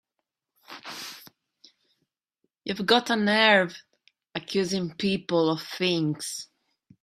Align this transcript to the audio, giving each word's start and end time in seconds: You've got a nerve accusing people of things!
You've 2.65 2.87
got 2.87 3.11
a 3.11 3.15
nerve 3.15 3.79
accusing 4.33 4.95
people 4.95 5.51
of 5.51 5.61
things! 5.61 6.47